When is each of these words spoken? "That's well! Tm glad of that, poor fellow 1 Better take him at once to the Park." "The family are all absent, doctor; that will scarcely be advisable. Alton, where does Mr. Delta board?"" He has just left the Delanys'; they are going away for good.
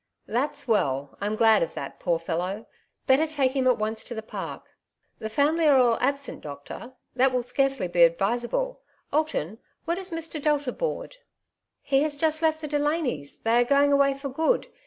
"That's 0.25 0.67
well! 0.67 1.15
Tm 1.21 1.37
glad 1.37 1.61
of 1.61 1.75
that, 1.75 1.99
poor 1.99 2.17
fellow 2.17 2.53
1 2.55 2.65
Better 3.05 3.27
take 3.27 3.51
him 3.55 3.67
at 3.67 3.77
once 3.77 4.03
to 4.05 4.15
the 4.15 4.23
Park." 4.23 4.63
"The 5.19 5.29
family 5.29 5.67
are 5.67 5.77
all 5.77 5.99
absent, 6.01 6.41
doctor; 6.41 6.93
that 7.15 7.31
will 7.31 7.43
scarcely 7.43 7.87
be 7.87 8.01
advisable. 8.01 8.81
Alton, 9.13 9.59
where 9.85 9.95
does 9.97 10.09
Mr. 10.09 10.41
Delta 10.41 10.71
board?"" 10.71 11.17
He 11.83 12.01
has 12.01 12.17
just 12.17 12.41
left 12.41 12.61
the 12.61 12.67
Delanys'; 12.67 13.43
they 13.43 13.61
are 13.61 13.63
going 13.63 13.91
away 13.93 14.15
for 14.15 14.29
good. 14.29 14.65